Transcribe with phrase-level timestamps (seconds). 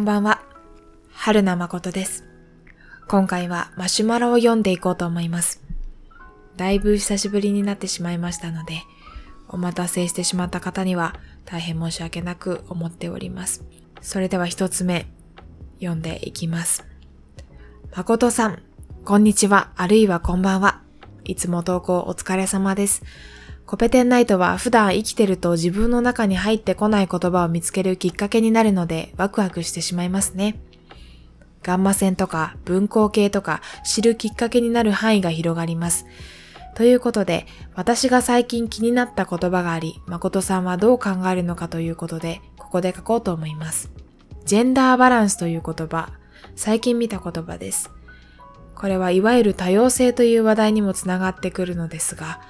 [0.00, 0.40] んばんは。
[1.12, 2.24] 春名誠です。
[3.06, 5.62] 今回はマシュマロを読んでいこうと思います。
[6.56, 8.82] だいぶ久しぶりになってしまいましたので、
[9.48, 13.62] お待たせしてしまった方には大変申し訳なく思っております。
[14.00, 15.06] それでは一つ目、
[15.80, 16.86] 読んでいきます。
[17.94, 18.62] 誠さん、
[19.04, 20.80] こんにちは、あるいはこんばんは。
[21.24, 23.02] いつも投稿お疲れ様です。
[23.70, 30.60] コペテンナイトは普段生きてると自分の中に入ってこない言葉を見つけるきっかけになるのでワクワクしてしまいますね。
[31.62, 36.04] ガンマ線とか文法系とか知るきっかけになる範囲が広がります。
[36.74, 37.46] ということで、
[37.76, 43.92] 私が最近気になった言葉があり、誠さんはどう考えるのかということで、ここで書こうと思います。
[44.46, 46.10] ジェンダーバランスという言葉、
[46.56, 47.92] 最近見た言葉です。
[48.74, 52.40] これはいわゆる多様性という話題にもつながってくるのですが、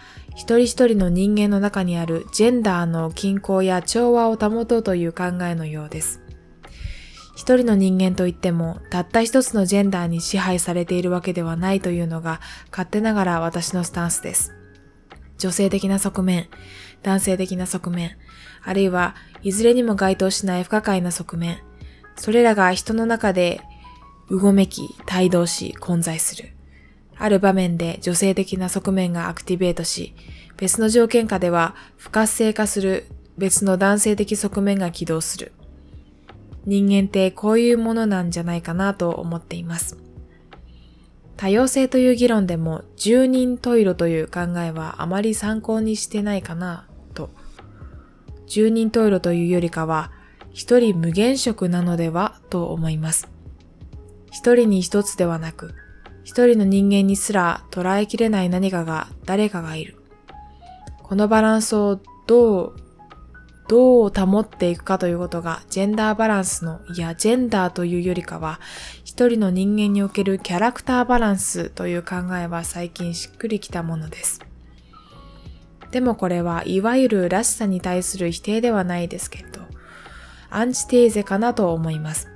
[0.41, 6.22] 一人一人の人間の中にあるジェンダーの均衡や調和を保とうという考えのようです。
[7.36, 14.55] 一人の人間といっても、たった一つのジェンダーに支配されているわけではないというのが、勝手ながら私のスタンスです。
[15.36, 16.48] 女性的な側面、
[17.02, 18.16] 男性的な側面、
[18.64, 21.58] あるいはいずれにも該当しない不可解な側面、
[22.16, 23.60] それらが人の中で
[24.30, 26.54] うごめき、帯同し、混在する。
[27.20, 30.14] ある場面で女性的な側面がアクティベートし、
[30.56, 35.52] 別の条件下では不活性化する別の男性的側面が起動する。
[36.64, 39.98] 人間ってこういうものなんじゃないかなと思っています。
[41.36, 47.30] 多様性という議論でも十人十色という考えはあまり参考にしてないかなと。
[48.46, 50.10] 十人十色というよりかは
[50.52, 53.28] 一人無限色なのではと思います。
[54.30, 55.74] 一人に一つではなく、
[56.30, 59.96] 一人の人間にすら捉えきれない何かが誰かがいる。
[61.02, 62.76] このバランスをどう、
[63.68, 68.60] どう保っていくかということがジェンダーバランスの、いや、ジェンダーというよりかは、
[69.04, 74.38] 一人の人間におけるキャラクターバランスという考えは最近しっくりきたものです。
[75.90, 79.62] でもこれはいわゆるらしさに対する否定ではないですけれど、
[80.48, 82.29] アンチテーゼかなと思います。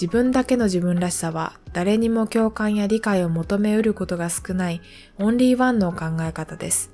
[0.00, 4.80] 自分だけの自分らしさは誰にも共感や理解を求めうることが少ない
[5.18, 6.92] オンリーワンの考え方です。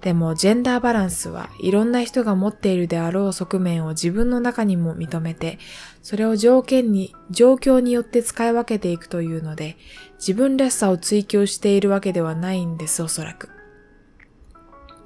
[0.00, 5.58] でもジェンダーバランスはいろんな人が持っているであろう側面を自分の中にも認めて、
[6.00, 9.76] それを条件に、状況によって使い分けていくというので、
[10.20, 13.57] 自分らしさを追求しているわけではないんです、おそらく。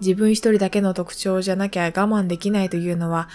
[0.02, 3.28] 自分一人だけの特徴じゃなきゃ我慢できないというのは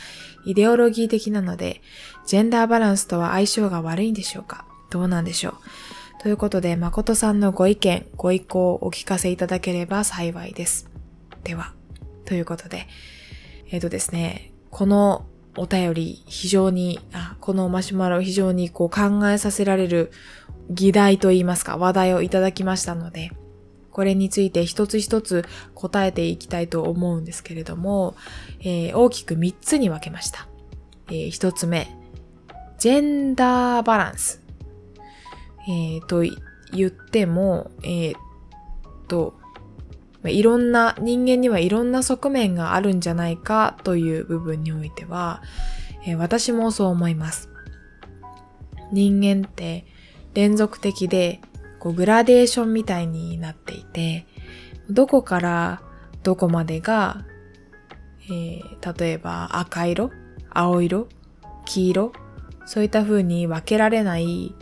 [0.46, 1.82] イデオロギー的なので、
[2.26, 4.66] ジェンダーバランスとは相性が悪いんでしょうか？
[4.90, 5.54] どうなんでしょう？
[6.22, 10.90] ということで、誠さんのご意見、ご意向をお聞かせいただければ幸いです。
[11.44, 11.74] では、
[12.26, 12.88] ということで、
[13.70, 20.12] えっ、ー、とですね、このお便り非常に、あこのマシュマロ非常にこう考えさせられる
[20.70, 23.32] 議題といいますか話題をいただきましたので、
[23.98, 25.44] これについて一つ一つ
[25.74, 28.16] 答えていきたいと思うんですけれども、
[28.60, 30.48] えー、大きく3つに分けました。
[31.08, 31.88] えー、1つ目、
[32.78, 34.44] ジェンダーバランス。
[35.68, 36.22] えー、と
[36.72, 38.16] 言っても、えー、
[39.08, 39.34] と、
[40.24, 45.42] いろんな、人間にはいろんな側面があるんじゃないかという部分においては、
[46.06, 47.50] えー、私もそう思います。
[48.92, 49.88] 人間って
[50.36, 51.42] 連続的で
[51.80, 54.26] こうグラデーションみたいになっていて、
[54.90, 55.82] どこから
[56.24, 57.26] どこまでが、
[58.30, 60.12] えー、例えば赤色、
[60.50, 61.08] 青色、
[61.66, 62.12] 黄色、
[62.66, 64.54] そういった風に分けられない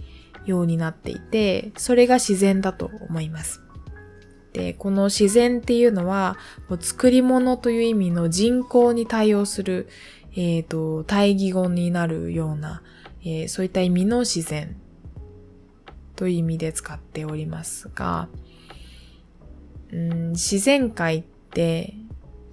[0.46, 3.62] ようになっていて、それが自然だと思います。
[4.54, 6.38] で、この自然っていうのは、
[6.80, 9.88] 作り物という意味の人口に対応する、
[10.36, 12.82] えっ、ー、と、対義語になるような、
[13.22, 14.78] えー、そういった意味の自然
[16.16, 18.30] という意味で使っておりますが、
[19.92, 21.94] うん、自然界って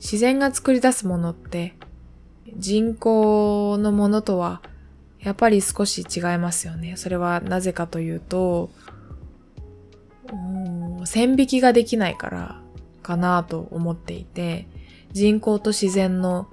[0.00, 1.74] 自然が作り出すものって
[2.56, 4.62] 人工のものとは
[5.20, 6.96] やっぱり少し違いますよね。
[6.96, 8.70] それはなぜかというと、
[11.04, 12.60] 線引きができないから
[13.02, 14.66] かなと思っていて、
[15.12, 16.48] 人工と自然の、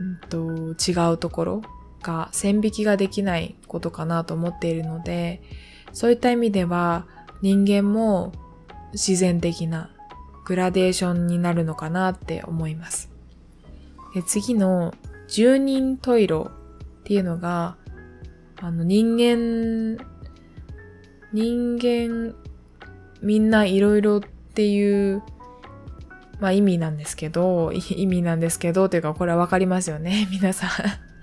[0.00, 1.62] うんと、違うところ
[2.02, 5.42] が線引きができないことかなと思っているので、
[5.92, 7.06] そういった意味では
[7.42, 8.32] 人間も
[8.92, 9.90] 自然的な
[10.44, 13.10] グラデーションになるのかなって思います。
[14.14, 14.94] で次の
[15.28, 16.50] 十人十色
[17.00, 17.76] っていうのが、
[18.56, 20.04] あの人間、
[21.32, 22.34] 人間
[23.22, 25.22] みんないろいろっていう、
[26.40, 30.70] まあ意味なんですけど、意味なんですけど、 というかこれはわかりますよね、 皆さん。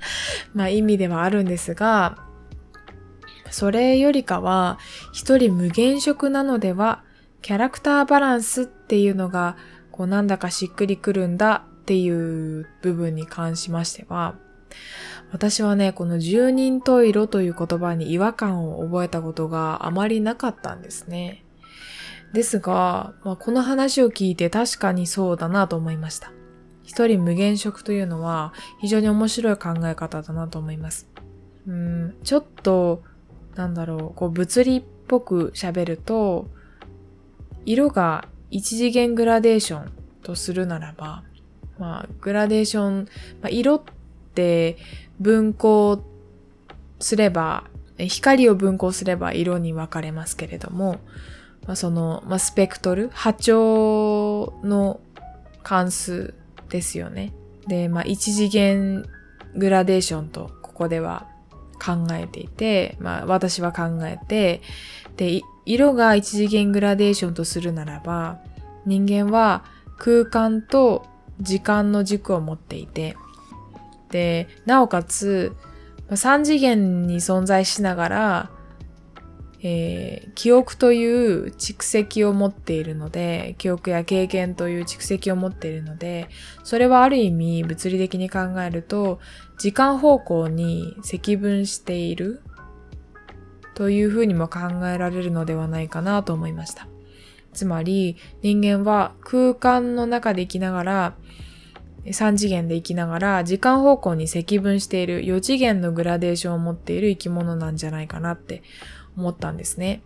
[0.57, 2.26] まあ意味ではあるんですが、
[3.51, 4.79] それよりかは、
[5.13, 7.03] 一人無限色なのでは、
[7.41, 9.57] キャラクターバランスっていうのが、
[9.91, 14.35] こうなんだかしっくりくるんだっていう部分に関しましては、
[15.31, 21.43] 私はね、この十人十色という言葉に違和感を覚えたことがあまりなかったんですね。
[22.33, 26.31] ですが、まあ、この話を聞いて確かにそうだなと思いました。
[26.83, 31.09] 一人無限色というのは非常に面白い考え方だなと思います。
[31.67, 33.03] うん、ちょっと、
[33.57, 36.47] なんだろう、こう物理っぽく喋ると、
[37.65, 39.91] 色が一次元グラデーション
[40.23, 41.23] とするならば、
[41.79, 43.07] まあ、グラデーション、
[43.41, 43.81] まあ、色っ
[44.35, 44.77] て
[45.19, 46.01] 分光
[46.99, 47.65] すれば、
[47.97, 50.99] 光を分光すれば色に分かれますけれども、
[51.65, 54.99] まあ、その、まあ、スペクトル、波長の
[55.63, 56.35] 関数
[56.69, 57.33] ですよね。
[57.67, 59.03] で、まあ、一次元
[59.55, 61.27] グラデーションとここでは
[61.79, 64.61] 考えていて、まあ、私は考えて、
[65.15, 68.39] で、色が一次元グラデーションとするならば、
[68.85, 69.65] 人間は
[69.97, 71.05] 空間と
[71.41, 73.15] 時間の軸を持っていて、
[74.09, 75.55] で、なおかつ、
[76.15, 78.51] 三次元に存在しながら、
[79.63, 86.29] えー、記憶という蓄積を持っているので、記憶や経験という蓄積を持っているので、
[86.63, 89.19] それはある意味物理的に考えると、
[89.57, 92.41] 時間方向に積分している
[93.73, 96.87] というふうにも考えられるのではないかなと思いました。
[97.53, 101.15] つまり人間は空間の中で生きながら、
[102.05, 108.63] 3次元で生きながら時間方向に積分している4次元のグラデーションを持っている生き物なんじゃないかなって
[109.17, 110.01] 思ったんですね。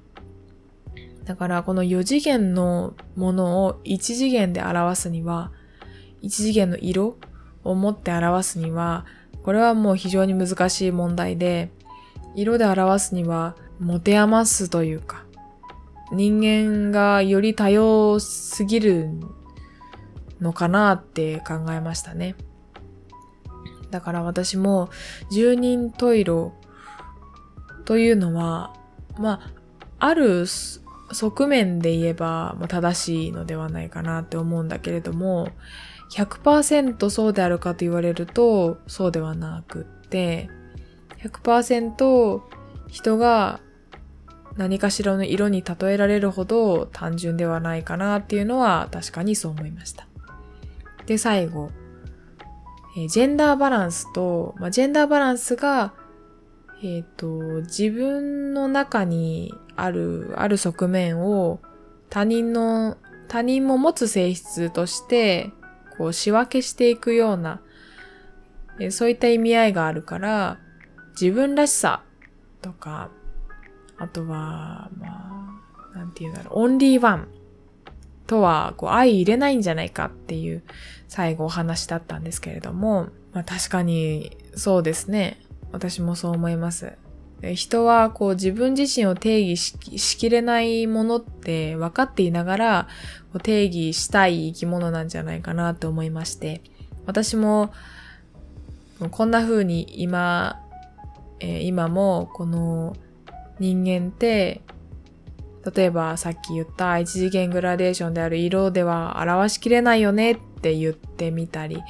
[1.26, 5.52] だからこの4次元のものを1次元で表すには、
[6.24, 7.18] 1次元の色
[7.64, 9.06] を持って表すには、
[9.44, 11.72] これはもう非常に難しい問題で、
[12.36, 15.26] 色で表すには持て余すというか、
[16.12, 19.10] 人間がより多様すぎる
[20.40, 22.36] のかなって考えましたね。
[23.92, 24.90] だから私も
[25.32, 26.54] 十人十色
[27.86, 28.74] というのは
[29.18, 29.42] ま
[30.00, 30.46] あ、ある
[31.12, 35.50] 側面で言えば、まあ、正しいのではないかなって思うんだけれども、
[36.12, 40.50] 100%そうであるかと言われると、そうではなくって、
[41.24, 42.42] 100%
[42.90, 43.62] 人が
[44.58, 50.08] 何かしらの色に例えられるほど単純ではないかなっていうのは確かにそう思いました。
[51.06, 51.72] で、最後、
[52.98, 55.94] えジェンダーバランスと、まあ、ジェンダーバランスが
[56.84, 61.60] えっ、ー、と、自分の中にある、ある側面を
[62.10, 62.98] 他人の、
[63.28, 65.52] 他人も持つ性質として、
[65.98, 67.62] こう仕分けしていくような、
[68.80, 70.58] えそういった意味合いがあるから、
[71.20, 72.04] 自分らしさ
[72.62, 73.12] とか、
[73.98, 75.62] あとは、ま
[75.94, 77.28] あ、なんて言うんだろう、オンリーワン
[78.26, 80.64] とは、こう、相入れないんじゃないかっていう
[81.08, 85.40] 最後お話だったんですけれども、まあ確かにそうですね。
[85.72, 86.94] 私もそう思います。
[87.56, 92.88] 人はこう自分自身を定義しきれないものって分かっていながら
[93.42, 96.62] 定義したい生き物なんじゃないかなと思いまして、
[97.08, 97.74] 私も
[99.10, 100.62] こんな風に今、
[101.40, 102.96] えー、今もこの
[103.58, 104.62] 人間って
[105.76, 111.82] 例えばさっき言った一次元グラデーションである色では表しきれないよねって言ってみたり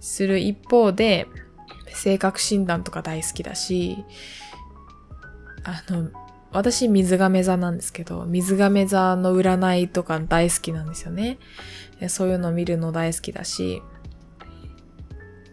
[0.00, 1.26] する一方で、
[1.94, 4.04] 性格診断とか大好きだし、
[5.64, 6.10] あの、
[6.52, 11.38] 私水亀座なんですけど、水亀座の占いとか大好きなんですよね。
[12.08, 13.82] そういうの見るの大好きだし、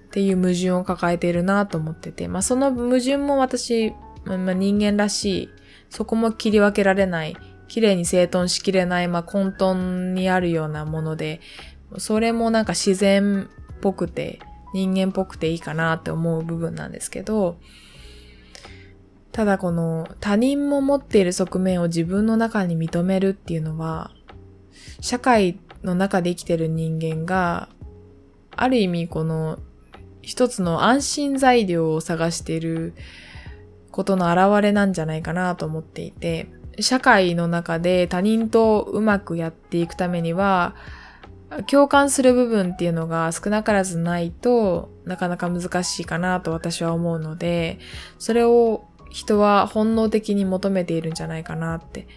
[0.07, 3.93] っていう矛盾を抱えているなと思ってて、まあその矛盾も私、
[4.25, 5.50] まあ、人間らしい、
[5.89, 11.39] そこも切り分けられない、綺麗に整頓しきれない、まあ混沌にあるようなもので、
[11.98, 14.39] それもなんか自然っぽくて、
[14.74, 17.58] 人間っぽくていいかなって思う部分なんですけど、
[19.32, 24.12] ただこの他人も持っている側面を自分の中に認めるっていうのは、
[25.00, 27.70] 社会の中で生きてる人間が、
[28.56, 29.60] ある意味この
[30.22, 32.94] 一つの安心材料を探している
[33.92, 36.48] ことの表れなんじゃないかなと思っていて、
[36.80, 40.75] 社会の中で他人とうまくやっていくためには、
[41.67, 47.79] 共感する部分っていうのが少なからずないとなかなか難しいかなと私は思うので、
[48.20, 52.08] それを人は本能的に求めているんじゃないかなって。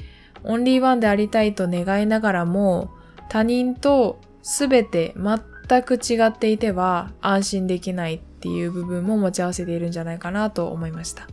[0.45, 2.91] オンリーワンでありたいと願いながらも
[3.31, 11.27] 他人とすべて全く違っていては安心できないっていう部分も持ち合わせているんじゃないかなと思いました。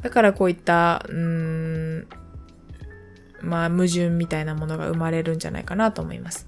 [0.00, 2.08] だからこういった、うーん、
[3.42, 6.47] まあ矛盾みたいなものが生まれるんじゃないかなと思います。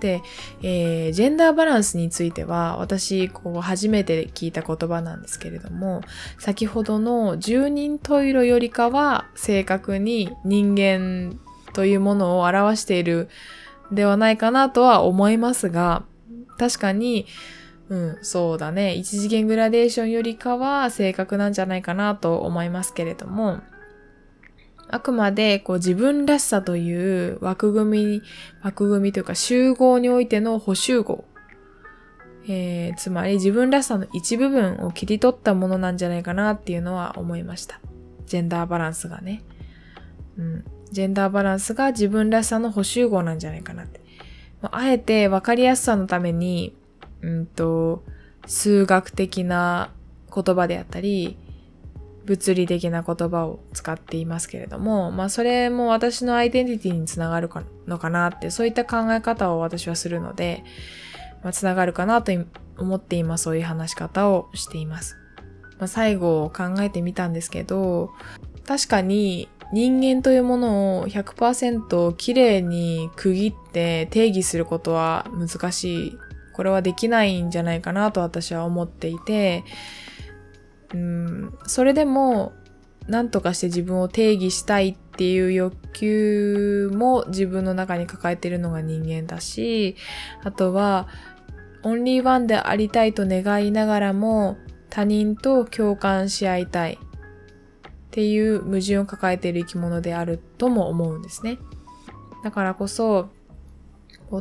[0.00, 0.22] で、
[0.62, 6.00] えー、ジェンダーバランスについては私こう初めて聞いた言葉なんですけれども
[6.38, 11.38] 先ほどの十人十色よりかは正確に人間
[11.72, 13.28] というものを表している
[13.92, 16.04] ではないかなとは思いますが
[16.58, 17.26] 確かに
[17.90, 18.94] うん、そうだね。
[18.94, 23.58] 一次元グラデーションよりかは正確なんじゃないかなと思いますけれども、
[24.92, 28.22] あくまでこう自分らしさという枠組み、
[28.62, 31.24] 枠組みというか集合においての補集合。
[32.48, 37.80] えー、つまり自分らしさの一部分を切り取ったものなんじゃないかなっていうのは思いました。
[38.26, 39.42] ジェンダーバランスがね。
[40.36, 40.64] うん。
[40.90, 44.00] ジェンダーバランスが自分らしさの補集合なんじゃないかなって。
[44.62, 46.74] まあ、あえて分かりやすさのために、
[47.22, 48.02] うんと、
[48.46, 49.90] 数学的な
[50.34, 51.36] 言葉であったり、
[52.24, 57.50] 物理的な言葉を使っていますけれども、まあそれも私のアイデンティティにつながる
[57.86, 60.64] のかなって、そういった考え方を私はするので、
[61.42, 62.32] まあ、つながるかなと
[62.78, 65.16] 思って今そういう話し方をしています。
[65.78, 68.10] まあ、最後を考えてみたんですけど、
[68.66, 76.18] 確かに人間というものを100%綺麗に区切って定義することは難しい。
[76.52, 79.64] これはできないんじゃないかなと私は思っていて、
[80.94, 82.52] うん、それでも
[83.06, 89.96] 何とかして自分を定義したいっていう欲求も自分の中に抱えているのが人間だし、
[90.44, 91.08] あとは、
[91.82, 94.58] オンリーワンでありたいと願いながらも
[94.90, 96.98] 他人と共感し合いたいっ
[98.10, 101.58] ていう矛盾を抱えている生き物であるとも思うんですね。
[102.44, 103.30] だからこそ、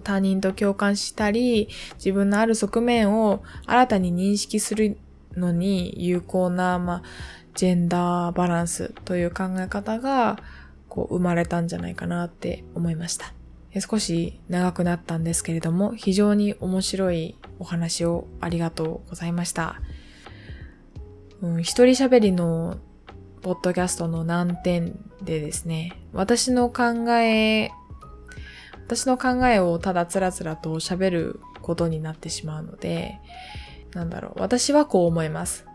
[0.03, 4.97] 他人と共感したり、自分のある側面を新たに認識する
[5.35, 7.03] のに有効な、まあ、
[7.55, 10.37] ジェンダーバランスという考え方が、
[10.87, 13.33] こう、生まれたんじゃないかなって思いました。
[13.79, 19.79] 少し長くなったんですけれども、非常に面白いお話をありがとうございました。
[21.41, 22.77] うん、一人喋りの
[23.41, 27.69] ポッドキャストの難点でですね、私の考え、
[28.87, 33.19] 私の考えをただつらつらと喋ることになってしまうので、
[33.93, 35.65] なんだろう、私はこう思います。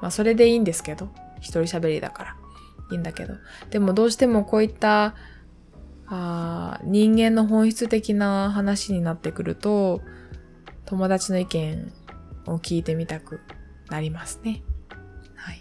[0.00, 1.08] まあそれでいいんですけど、
[1.40, 2.36] 一人喋りだから。
[2.90, 3.34] いいんだけど。
[3.70, 5.14] でもどうしてもこういった
[6.06, 10.00] あ人間の本質的な話になってくると、
[10.86, 11.92] 友達の意見
[12.46, 13.40] を聞いてみたく
[13.90, 14.62] なりますね。
[15.34, 15.60] はい。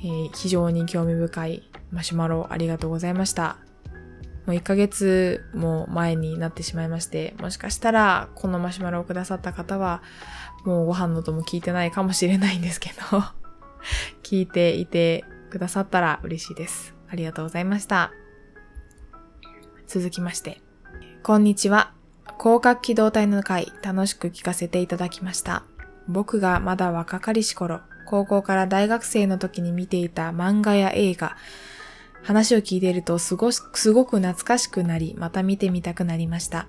[0.00, 3.58] ー、非常に興味深いマシュマロありがとうございました。
[4.48, 10.02] もう1ヶ月も前になってしまいまして、もしかしたらこのマシュマロをくださった方は、
[10.64, 13.22] もうご飯のとも聞いてないかもしれないんですけど
[14.24, 16.94] 聞いていてくださったら嬉しいです。
[17.10, 18.10] ありがとうございました。
[19.86, 20.62] 続きまして、
[21.22, 21.92] こんにちは。
[22.40, 25.64] 広角機動隊の会、楽しく聞かせていただきました。
[26.06, 31.36] 僕がまだ若かりし頃、高校から大学生の時に見ていた漫画や映画、
[32.28, 36.68] 話を聞いているとすごすごく懐かしくなり、また見てみたくなりました。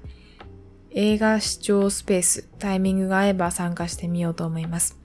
[0.92, 4.98] 映画視聴スペース、タイミングが合えば参加してみようと思います。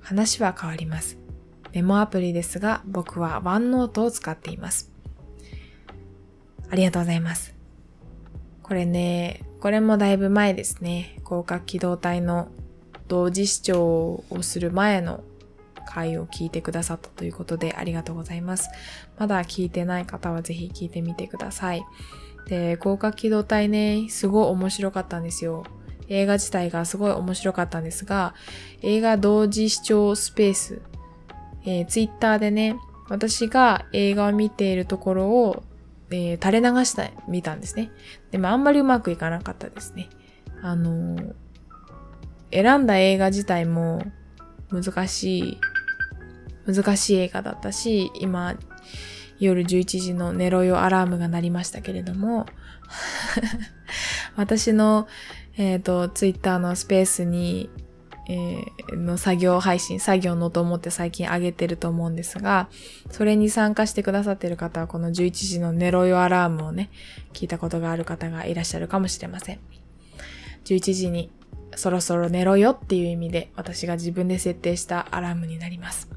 [0.00, 1.16] 話は変わります。
[1.72, 4.90] メモアプリですが、僕はワンノートを使っています。
[6.68, 7.54] ありがとうございます。
[8.64, 11.14] これね、これもだいぶ前ですね。
[11.24, 12.48] 広角機動隊の
[13.06, 15.22] 同時視聴をする前の
[15.98, 18.70] 回を聞いてくださったということでありがとうございます。
[19.18, 21.84] まだ聞いてない方はぜひ聞いてみてください。
[22.46, 25.64] で、広角機動隊ね、すごい面白かったんですよ。
[26.08, 28.34] 映画自体がすごい面白かったんですが、
[28.82, 30.80] 映画同時視聴スペース、
[31.64, 32.76] えー、ツイッターでね、
[33.08, 35.62] 私が映画を見ているところを、
[36.10, 37.90] えー、垂れ流した、見たんですね。
[38.30, 40.08] でもあんまりうまくいかなかったですね。
[40.62, 41.34] あのー、
[42.50, 44.02] 選んだ映画自体も
[44.70, 45.58] 難しい
[46.68, 48.56] 難しい映画だったし、今、
[49.40, 52.44] 夜11時の寝ろよアラームが鳴りましたけれども、
[54.36, 55.08] 私の、
[55.56, 57.70] えっ、ー、と、ツイッターのスペースに、
[58.28, 62.68] えー、の作業配信、作業のと思って最近上げてると思うんですが、
[63.10, 66.90] それに参加してくださってる方はこの11時の寝ろよアラームをね、
[67.32, 69.60] 聞いたことがある方がいらっしゃるかもしれません。
[70.66, 71.30] 11時に
[71.78, 76.10] そろそろ寝ろよっていう意味で私が自分で設定したアラームになります。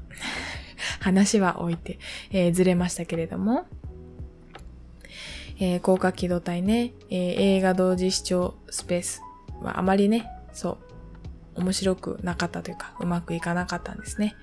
[0.98, 2.00] 話は置いて、
[2.32, 3.66] えー、ずれましたけれども、
[5.60, 9.20] えー、高架機動隊ね、えー、映画同時視聴スペース
[9.62, 10.78] はあまりね、そ
[11.54, 14.34] う、面白くなかったというか、うまくいかなかったんですね。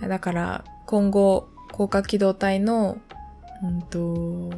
[0.00, 2.98] だから、今後、高架機動隊の、
[3.60, 4.52] うんと、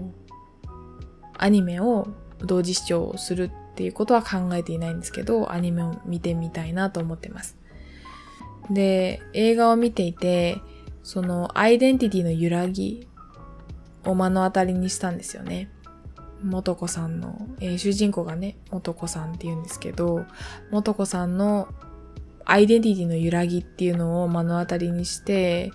[1.38, 2.06] アニメを
[2.40, 7.56] 同時視聴するっていうことは考えていないんですけど、アニメを見てみたいなと思ってます。
[8.70, 10.60] で、映画を見ていて、
[11.04, 13.06] そのアイデンティティの揺らぎ
[14.04, 15.70] を目の当たりにしたんですよね。
[16.42, 20.26] 元子さんの、えー、主人公がね、元子さんって言うんですけど、
[20.72, 21.68] 元子さんの
[22.44, 25.70] アイデンティティの揺らぎっていうのを目の当たりにして、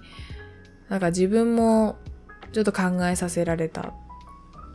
[0.89, 1.95] なんか自分も
[2.51, 3.93] ちょっと考えさせられた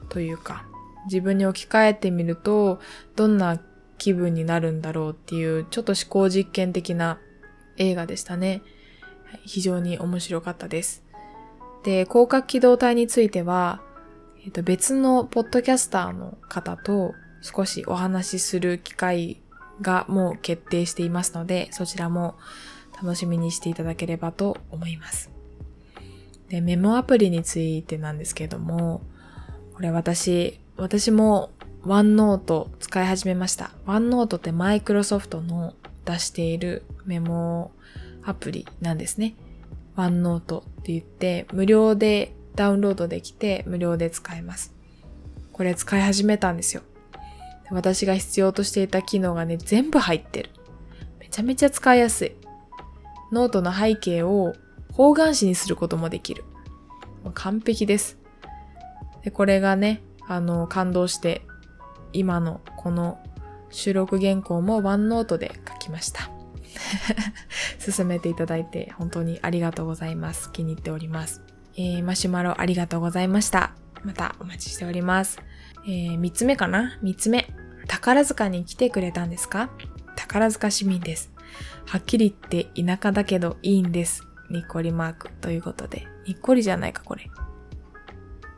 [0.08, 0.67] というか、
[1.10, 2.80] 自分に置き換えてみると、
[3.16, 3.60] どんな
[3.98, 7.18] 気分になるんだろうっていう、ちょっと思考実験的な
[7.76, 8.62] 映画でしたね。
[9.44, 11.04] 非常に面白かったです。
[11.84, 13.82] で、広角機動隊については、
[14.44, 19.42] えっ、と、別のポッドキャスターの方と少しお話しする機会
[19.80, 22.36] がもう決定していますので、そちらも
[23.00, 25.30] 楽しみにしていただければと思います。
[26.48, 29.02] で、メモアプリについてなんですけれども、
[29.74, 31.50] これ私、私も
[31.82, 33.72] ワンノート使い始めました。
[33.84, 37.72] ワンノートってマイクロソフトの出しているメモ
[38.24, 39.34] アプリなんですね。
[39.96, 44.72] OneNote って言って、無料でダウンロードできて、無料で使えます。
[45.52, 46.82] これ使い始めたんですよ。
[47.72, 50.50] 私が必要としていた機能がね、全部入ってる。
[51.18, 52.36] めちゃめちゃ使いやすい。
[53.32, 54.54] ノートの背景を
[54.92, 56.44] 方眼紙にすることもできる。
[57.34, 58.16] 完璧です。
[59.24, 61.42] で、これがね、あの、感動して、
[62.12, 63.18] 今のこの
[63.70, 66.30] 収録原稿もワンノートで書きました。
[67.78, 70.50] 進めていただいて本当にありがとうございます。
[70.52, 71.42] 気に入っております。
[71.76, 73.72] えー、マシュマロありがとうございました。
[74.04, 75.40] またお待ちしております。
[75.84, 76.98] えー、三つ目かな？
[77.02, 77.46] 三つ目。
[77.86, 79.70] 宝塚に来てくれたんですか？
[80.16, 81.32] 宝塚市民です。
[81.86, 84.24] はっきり言って田舎だけどいいんです。
[84.50, 86.06] にっこりマークということで。
[86.26, 87.30] にっこりじゃないか、これ。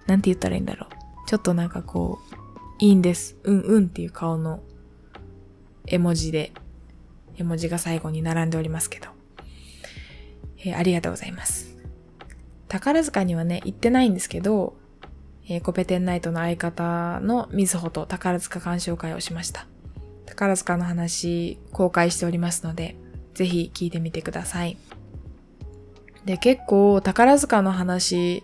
[0.06, 0.99] なんて言ったらいいんだろう。
[1.30, 2.34] ちょっとなんかこう、
[2.80, 3.36] いいんです。
[3.44, 4.64] うんうんっていう顔の
[5.86, 6.50] 絵文字で
[7.36, 9.10] 絵文字が最後に並んでおりますけど。
[10.58, 11.76] えー、ありがとうございます。
[12.66, 14.74] 宝塚にはね、行ってないんですけど、
[15.48, 19.68] えー、コペテンナイトの相方のみずほと宝塚鑑賞会をしました。
[20.26, 22.96] 宝塚の話公開しておりますので、
[23.34, 24.76] ぜひ聞いてみてください。
[26.24, 28.42] で、結構宝塚の話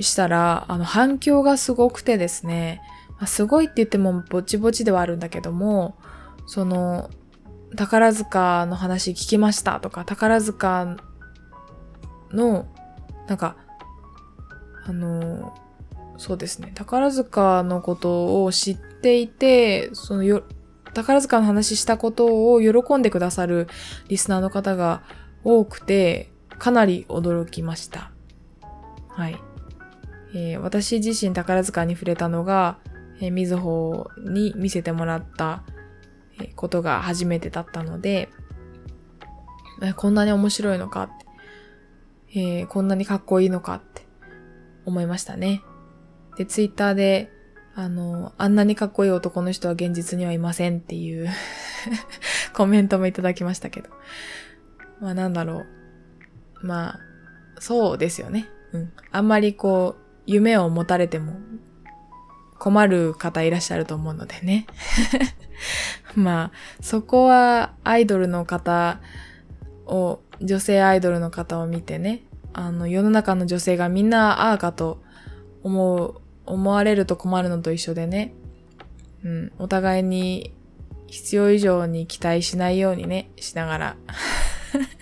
[0.00, 2.80] したら、あの反響がすごくてですね、
[3.20, 5.96] ま、すごいって言ってもぼちぼちではあるんだけども、
[6.46, 7.10] その、
[7.76, 10.96] 宝塚の話聞きましたとか、宝塚
[12.30, 12.66] の、
[13.26, 13.56] なんか、
[14.84, 15.54] あの、
[16.16, 20.44] そうですね、宝塚のことを知っていて、そのよ、
[20.92, 23.66] 宝塚の話したことを喜んでくださる
[24.08, 25.02] リスナーの方が
[25.42, 28.12] 多くて、かなり驚きました。
[29.08, 29.53] はい。
[30.34, 32.78] えー、私自身宝塚に触れたのが、
[33.20, 35.62] えー、みずほに見せてもらった
[36.56, 38.28] ことが初めてだったので、
[39.82, 41.10] えこんなに面白いのかっ
[42.32, 44.02] て、えー、こんなにかっこいいのかって
[44.84, 45.62] 思いましたね。
[46.36, 47.30] で、ツイッターで、
[47.76, 51.28] あの、あんなにかっこいい男の人は現実にはいませんっていう
[52.54, 53.90] コメントもいただきましたけど。
[55.00, 55.64] まあなんだろ
[56.62, 56.66] う。
[56.66, 57.00] まあ、
[57.58, 58.48] そうですよね。
[58.72, 58.92] うん。
[59.10, 61.34] あんまりこう、夢を持たれても
[62.58, 64.66] 困る方いらっしゃると思うのでね。
[66.16, 69.00] まあ、そこはアイドルの方
[69.86, 75.02] を、女性アイドルの方を見てね、あの、世の中の女性がみんなああかと
[75.62, 76.14] 思う、
[76.46, 78.32] 思われると困るのと一緒でね、
[79.24, 80.54] うん、お互いに
[81.06, 83.96] 必要以上に期待しないようにね、しながら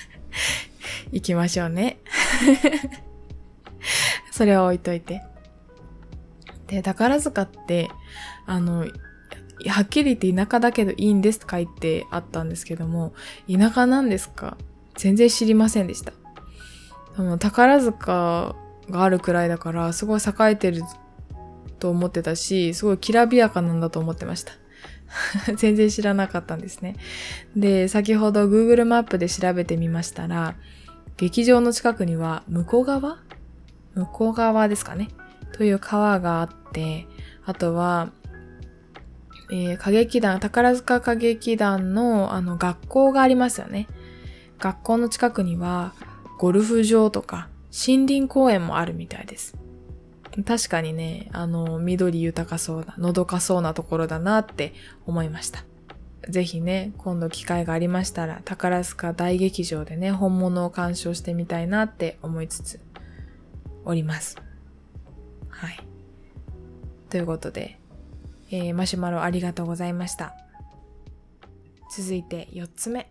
[1.13, 1.99] 行きましょうね
[4.33, 5.23] それは置いといて。
[6.67, 7.91] で、宝塚って、
[8.47, 8.87] あの、
[9.69, 13.13] はっきり言って田舎だけどいいんですって書いてあったんですけども、
[13.49, 14.57] 田舎なんですか？
[14.97, 16.13] 全然知りませんでした。
[17.17, 18.57] あの、宝塚
[18.91, 20.83] があるくらいだから、すごい栄えてる
[21.79, 24.55] と思ってたし、すごいきらびやかなんだと思ってました。
[25.57, 26.97] 全然知らなかったんですね。
[27.55, 30.57] で、先ほど Google マップで調べてみましたら、
[31.19, 33.19] 劇場の近くには向こう側
[33.95, 35.09] 向こう側ですかね
[35.53, 37.07] という川があって、
[37.45, 38.11] あとは、
[39.51, 43.87] えー、歌劇団、宝塚歌劇団のあの学校がありますよね。
[44.59, 45.93] 学校の近くには
[46.39, 47.49] ゴルフ場とか
[47.87, 49.57] 森林公園もあるみたいです。
[50.47, 54.73] 確かにね、あの、緑豊かそうな、のどかそうなところだなって
[55.07, 55.65] 思いました。
[56.29, 62.81] ぜひね、今度機会がありましたら、宝塚大劇場でね、本物を鑑賞してみたいなって思いつつ
[63.85, 64.37] おります。
[65.49, 65.81] はい。
[67.11, 67.79] ということで、
[68.51, 70.35] えー、マシュマロありがとうございました。
[71.95, 73.11] 続いて4つ目。